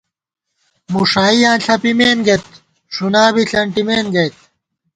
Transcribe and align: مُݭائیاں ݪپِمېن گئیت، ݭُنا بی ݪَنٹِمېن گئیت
مُݭائیاں 0.91 1.55
ݪپِمېن 1.63 2.17
گئیت، 2.27 2.43
ݭُنا 2.95 3.23
بی 3.33 3.43
ݪَنٹِمېن 3.49 4.05
گئیت 4.15 4.35